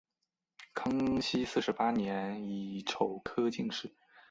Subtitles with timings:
[0.73, 3.93] 康熙四十八年己丑科进士。